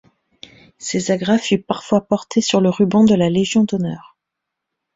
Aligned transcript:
Ces 0.79 1.11
agrafes 1.11 1.43
furent 1.43 1.63
parfois 1.63 2.01
portées 2.07 2.41
sur 2.41 2.59
le 2.59 2.71
ruban 2.71 3.03
de 3.03 3.13
la 3.13 3.29
Légion 3.29 3.65
d’honneur. 3.65 4.17